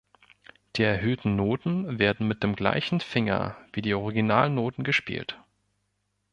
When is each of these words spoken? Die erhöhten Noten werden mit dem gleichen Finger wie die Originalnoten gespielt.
Die 0.77 0.81
erhöhten 0.81 1.35
Noten 1.35 1.99
werden 1.99 2.27
mit 2.27 2.41
dem 2.41 2.55
gleichen 2.55 3.01
Finger 3.01 3.55
wie 3.71 3.83
die 3.83 3.93
Originalnoten 3.93 4.83
gespielt. 4.83 5.39